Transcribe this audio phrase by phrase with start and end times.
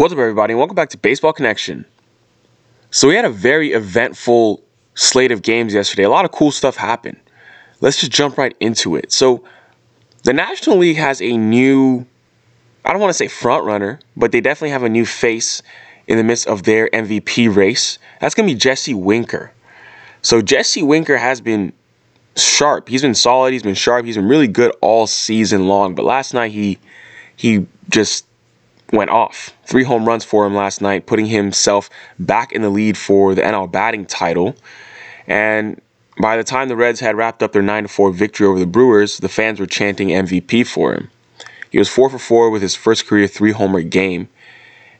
[0.00, 1.84] What's up, everybody, welcome back to Baseball Connection.
[2.90, 4.62] So, we had a very eventful
[4.94, 6.04] slate of games yesterday.
[6.04, 7.20] A lot of cool stuff happened.
[7.82, 9.12] Let's just jump right into it.
[9.12, 9.44] So,
[10.22, 12.06] the National League has a new,
[12.82, 15.62] I don't want to say front runner, but they definitely have a new face
[16.06, 17.98] in the midst of their MVP race.
[18.22, 19.52] That's going to be Jesse Winker.
[20.22, 21.74] So, Jesse Winker has been
[22.38, 22.88] sharp.
[22.88, 23.52] He's been solid.
[23.52, 24.06] He's been sharp.
[24.06, 25.94] He's been really good all season long.
[25.94, 26.78] But last night, he
[27.36, 28.24] he just
[28.92, 29.54] went off.
[29.64, 33.42] Three home runs for him last night, putting himself back in the lead for the
[33.42, 34.56] NL batting title.
[35.26, 35.80] And
[36.20, 39.18] by the time the Reds had wrapped up their 9 4 victory over the Brewers,
[39.18, 41.10] the fans were chanting MVP for him.
[41.70, 44.28] He was 4 for 4 with his first career three homer game.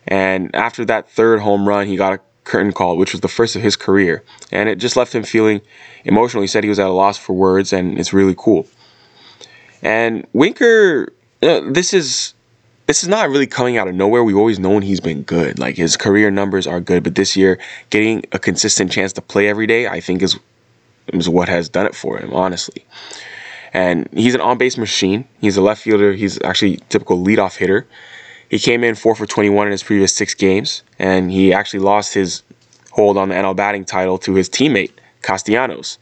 [0.07, 3.55] And after that third home run, he got a curtain call, which was the first
[3.57, 4.23] of his career.
[4.51, 5.61] And it just left him feeling
[6.05, 6.43] emotional.
[6.43, 8.67] He said he was at a loss for words, and it's really cool.
[9.83, 12.35] And Winker, know, this is
[12.91, 14.25] this is not really coming out of nowhere.
[14.25, 15.61] We've always known he's been good.
[15.61, 19.47] Like his career numbers are good, but this year, getting a consistent chance to play
[19.47, 20.41] every day, I think is
[21.13, 22.85] is what has done it for him, honestly.
[23.73, 25.29] And he's an on-base machine.
[25.41, 26.15] He's a left fielder.
[26.15, 27.87] He's actually a typical leadoff hitter.
[28.49, 32.13] He came in four for 21 in his previous six games, and he actually lost
[32.13, 32.43] his
[32.91, 34.91] hold on the NL batting title to his teammate
[35.23, 35.99] Castellanos.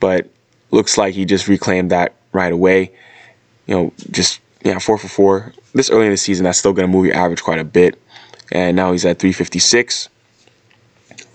[0.00, 0.30] But
[0.70, 2.92] looks like he just reclaimed that right away.
[3.66, 5.52] You know, just yeah, four for four.
[5.74, 8.00] This early in the season, that's still going to move your average quite a bit.
[8.50, 10.08] And now he's at 356,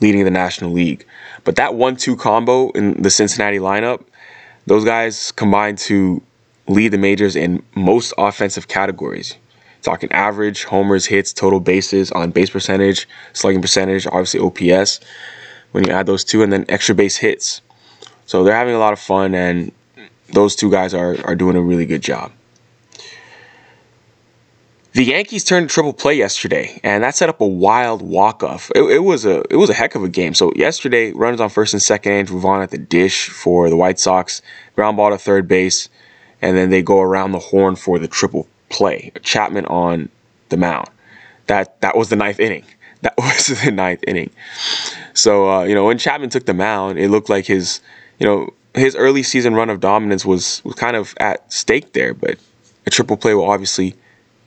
[0.02, 1.06] leading the National League.
[1.44, 4.04] But that one-two combo in the Cincinnati lineup,
[4.66, 6.22] those guys combined to
[6.68, 9.36] lead the majors in most offensive categories.
[9.82, 15.00] Talking average, homers, hits, total bases, on base percentage, slugging percentage, obviously OPS.
[15.72, 17.62] When you add those two, and then extra base hits.
[18.26, 19.72] So they're having a lot of fun, and
[20.34, 22.32] those two guys are, are doing a really good job.
[25.00, 28.70] The Yankees turned triple play yesterday, and that set up a wild walk off.
[28.76, 30.34] It, it, was a it was a heck of a game.
[30.34, 33.98] So yesterday, runners on first and second, Andrew Vaughn at the dish for the White
[33.98, 34.42] Sox,
[34.76, 35.88] ground ball to third base,
[36.42, 39.14] and then they go around the horn for the triple play.
[39.24, 40.10] Chapman on
[40.50, 40.90] the mound.
[41.48, 42.66] That that was the ninth inning.
[43.02, 44.32] That was the ninth inning.
[45.14, 47.80] So uh, you know when Chapman took the mound, it looked like his
[48.20, 52.14] you know his early season run of dominance was was kind of at stake there.
[52.14, 52.38] But
[52.86, 53.96] a triple play will obviously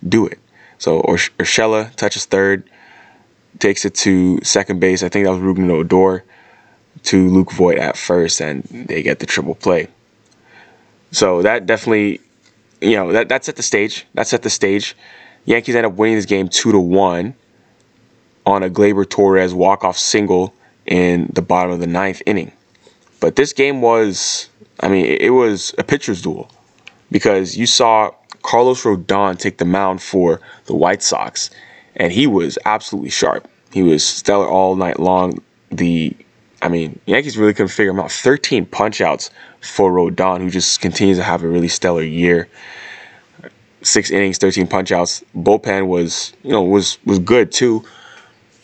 [0.07, 0.39] do it.
[0.83, 2.69] So Urshela touches third,
[3.61, 5.05] takes it to second base.
[5.05, 6.25] I think that was Rougned Odor
[7.05, 9.87] to Luke Voit at first, and they get the triple play.
[11.13, 12.21] So that definitely,
[12.81, 14.09] you know, that that set the stage.
[14.15, 14.97] That set the stage.
[15.45, 17.37] Yankees end up winning this game two to one
[18.45, 20.53] on a Gleyber Torres walk off single
[20.85, 22.51] in the bottom of the ninth inning.
[23.21, 24.49] But this game was,
[24.81, 26.51] I mean, it was a pitcher's duel
[27.13, 28.11] because you saw
[28.43, 31.51] Carlos Rodon take the mound for the White Sox,
[31.97, 33.49] and he was absolutely sharp.
[33.73, 35.43] He was stellar all night long.
[35.71, 36.17] The
[36.63, 38.13] I mean, Yankees really couldn't figure him out.
[38.13, 42.49] 13 punchouts for Rodon, who just continues to have a really stellar year.
[43.83, 45.25] Six innings, 13 punchouts.
[45.37, 47.85] Bullpen was, you know, was was good too.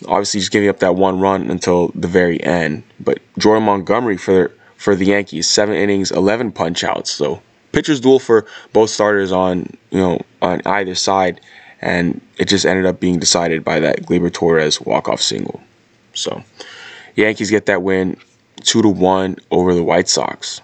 [0.06, 2.84] Obviously, just giving up that one run until the very end.
[3.00, 7.08] But Jordan Montgomery for for the Yankees, seven innings, 11 punchouts.
[7.08, 7.42] So
[7.72, 11.40] pitcher's duel for both starters on you know on either side,
[11.80, 15.60] and it just ended up being decided by that Gleyber Torres walk off single.
[16.14, 16.42] So
[17.16, 18.16] Yankees get that win
[18.62, 20.60] two to one over the White Sox.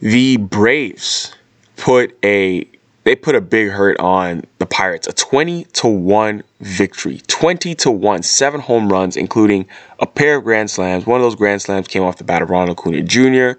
[0.00, 1.34] The Braves
[1.76, 2.68] put a
[3.04, 5.06] they put a big hurt on the Pirates.
[5.06, 7.22] A 20 to 1 victory.
[7.26, 8.22] 20 to 1.
[8.22, 9.66] Seven home runs, including
[9.98, 11.06] a pair of grand slams.
[11.06, 13.58] One of those grand slams came off the bat of Ronald Acuna Jr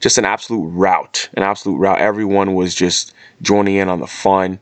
[0.00, 2.00] just an absolute rout, an absolute rout.
[2.00, 4.58] Everyone was just joining in on the fun.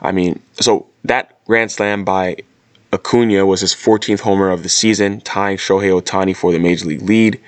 [0.00, 2.38] I mean, so that grand slam by
[2.92, 7.02] Acuna was his 14th homer of the season, tying Shohei Ohtani for the major league
[7.02, 7.40] lead.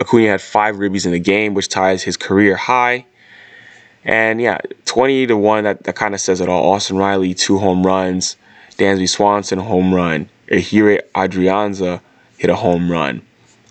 [0.00, 3.06] Acuna had five ribbies in the game, which ties his career high.
[4.04, 6.72] And yeah, 20 to 1, that, that kind of says it all.
[6.72, 8.36] Austin Riley, two home runs.
[8.76, 10.28] Dansby Swanson, home run.
[10.48, 12.00] Ehire Adrianza
[12.36, 13.22] hit a home run.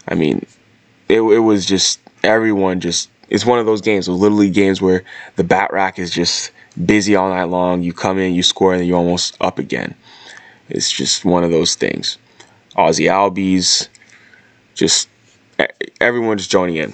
[0.08, 0.46] I mean,
[1.10, 4.82] it, it was just everyone just it's one of those games, those little league games
[4.82, 5.04] where
[5.38, 6.52] the bat rack is just
[6.86, 7.82] busy all night long.
[7.82, 9.96] You come in, you score, and you're almost up again.
[10.70, 12.18] It's just one of those things.
[12.76, 13.88] Ozzie Albies,
[14.74, 15.10] just
[16.00, 16.94] everyone just joining in.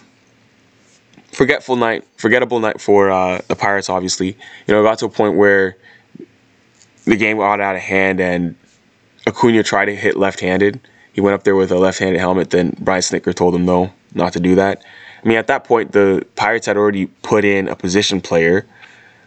[1.31, 3.89] Forgetful night, forgettable night for uh, the Pirates.
[3.89, 5.77] Obviously, you know, it got to a point where
[7.05, 8.55] the game got out of hand, and
[9.27, 10.79] Acuna tried to hit left-handed.
[11.13, 12.49] He went up there with a left-handed helmet.
[12.49, 14.83] Then Brian Snitker told him no, not to do that.
[15.23, 18.65] I mean, at that point, the Pirates had already put in a position player.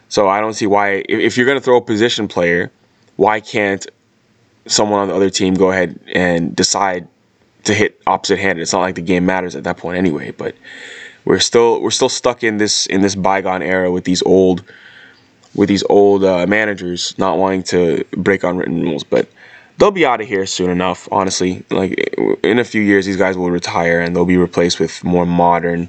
[0.09, 2.71] So I don't see why, if, you're going to throw a position player,
[3.17, 3.87] why can't
[4.67, 7.09] someone on the other team go ahead and decide
[7.65, 8.62] to hit opposite handed?
[8.62, 10.55] It's not like the game matters at that point anyway, but
[11.25, 14.65] we're still we're still stuck in this in this bygone era with these old
[15.55, 19.29] with these old uh, managers not wanting to break unwritten rules, but
[19.78, 21.08] they'll be out of here soon enough.
[21.10, 21.92] Honestly, like
[22.42, 25.88] in a few years, these guys will retire and they'll be replaced with more modern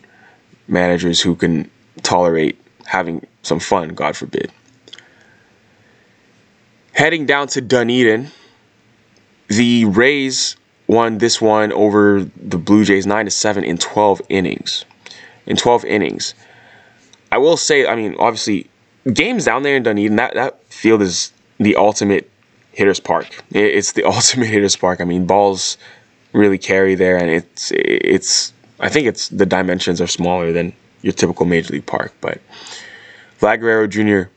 [0.68, 1.70] managers who can
[2.02, 3.90] tolerate having some fun.
[3.90, 4.52] God forbid.
[6.94, 8.30] Heading down to Dunedin,
[9.48, 10.56] the Rays
[10.88, 14.86] won this one over the Blue Jays nine to seven in twelve innings.
[15.46, 16.34] In twelve innings,
[17.32, 18.70] I will say, I mean, obviously,
[19.12, 22.30] games down there in Dunedin, that that field is the ultimate
[22.74, 23.44] hitter's park.
[23.52, 25.00] It's the ultimate hitter's park.
[25.00, 25.78] I mean, balls
[26.34, 28.52] really carry there, and it's it's.
[28.80, 32.14] I think it's the dimensions are smaller than your typical major league park.
[32.20, 32.42] But
[33.40, 34.30] Vlad Guerrero Jr.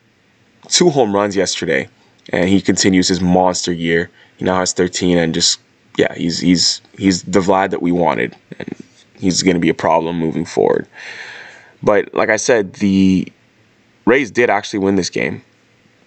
[0.68, 1.88] two home runs yesterday,
[2.30, 4.10] and he continues his monster year.
[4.36, 5.58] He now has 13, and just
[5.96, 8.68] yeah, he's he's he's the Vlad that we wanted, and
[9.18, 10.86] he's going to be a problem moving forward.
[11.82, 13.32] But like I said, the
[14.04, 15.42] Rays did actually win this game.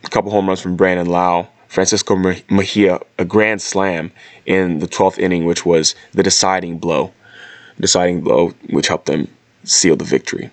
[0.04, 2.16] A couple home runs from Brandon Lowe Francisco
[2.50, 4.12] Mejia a grand slam
[4.48, 7.13] in the 12th inning, which was the deciding blow,
[7.80, 9.27] deciding blow, which helped them
[9.63, 10.50] seal the victory.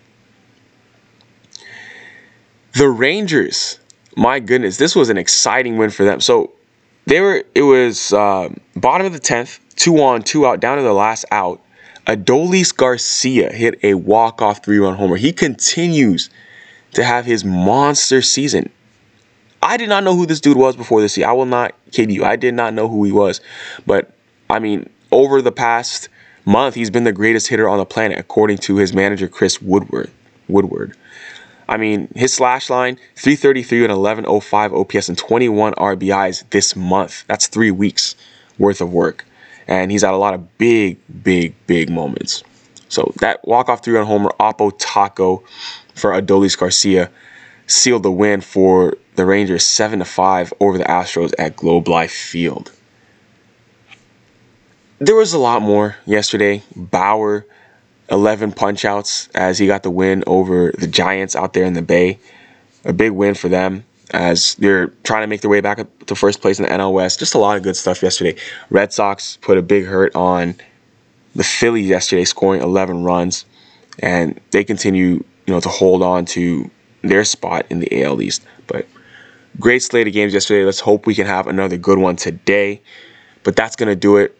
[2.75, 3.81] The Rangers,
[4.15, 6.21] my goodness, this was an exciting win for them.
[6.21, 6.53] So
[7.07, 10.83] they were, it was uh, bottom of the 10th, two on, two out, down to
[10.83, 11.63] the last out.
[12.07, 15.17] Adolis Garcia hit a walk-off three-run homer.
[15.17, 16.29] He continues
[16.93, 18.71] to have his monster season.
[19.63, 21.29] I did not know who this dude was before this year.
[21.29, 22.25] I will not kid you.
[22.25, 23.41] I did not know who he was.
[23.87, 24.13] But
[24.51, 26.09] I mean, over the past
[26.45, 30.11] month, he's been the greatest hitter on the planet, according to his manager Chris Woodward.
[30.49, 30.97] Woodward.
[31.69, 37.25] I mean, his slash line 333 and 1105 OPS and 21 RBIs this month.
[37.27, 38.15] That's three weeks
[38.59, 39.25] worth of work.
[39.67, 42.45] And he's had a lot of big, big, big moments.
[42.89, 45.43] So that walk-off three-run homer, Oppo Taco
[45.95, 47.11] for Adolis Garcia
[47.67, 52.13] sealed the win for the Rangers 7 to 5 over the Astros at Globe Life
[52.13, 52.73] Field.
[54.99, 56.63] There was a lot more yesterday.
[56.75, 57.45] Bauer
[58.11, 62.19] 11 punchouts as he got the win over the Giants out there in the Bay.
[62.85, 66.15] A big win for them as they're trying to make their way back up to
[66.15, 67.19] first place in the NL West.
[67.19, 68.39] Just a lot of good stuff yesterday.
[68.71, 70.55] Red Sox put a big hurt on
[71.35, 73.45] the Phillies yesterday, scoring 11 runs,
[73.99, 76.71] and they continue, you know, to hold on to
[77.07, 78.45] their spot in the AL East.
[78.67, 78.87] But
[79.59, 80.65] great slate of games yesterday.
[80.65, 82.81] Let's hope we can have another good one today.
[83.43, 84.37] But that's going to do it.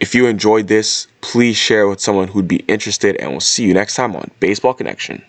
[0.00, 3.72] If you enjoyed this, please share with someone who'd be interested, and we'll see you
[3.72, 5.24] next time on Baseball Connection.